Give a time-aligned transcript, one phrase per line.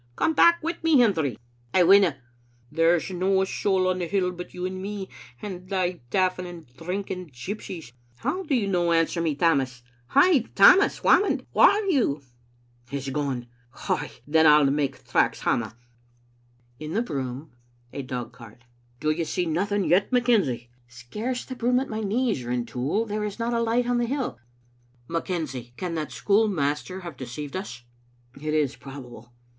[0.15, 1.37] Come back wi' me, Hendry.""
[1.75, 2.17] I winna.
[2.71, 5.07] There's no a soul on the hill but you and me
[5.43, 7.91] and thae daffing and drinking gypsies.
[8.17, 9.83] How do you no answer me, Tammas?
[10.07, 12.23] Hie, Tammas Whamond, whaur are you?
[12.89, 13.45] He's gone!
[13.89, 15.71] Ay, then I'll mak' tracks hame."
[16.79, 17.51] In the broom—
[17.93, 18.63] a dogcart:"
[19.01, 23.05] Do you see nothing yet, McKenzie?"" Scarce the broom at my knees, Rintoul.
[23.05, 24.39] There is not alight on the hill.""
[25.11, 27.83] McKenzie, can that schoolmaster have deceived us?"
[28.35, 29.31] "It is probable."